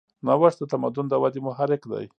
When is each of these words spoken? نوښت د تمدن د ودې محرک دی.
نوښت 0.25 0.57
د 0.59 0.63
تمدن 0.71 1.05
د 1.09 1.13
ودې 1.21 1.39
محرک 1.47 1.81
دی. 1.91 2.05